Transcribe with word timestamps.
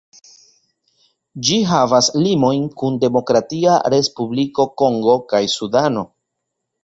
Ĝi 1.49 1.57
havas 1.71 2.07
limojn 2.21 2.63
kun 2.81 2.97
Demokratia 3.05 3.77
Respubliko 3.95 4.65
Kongo 4.83 5.17
kaj 5.35 5.43
Sudano. 5.57 6.07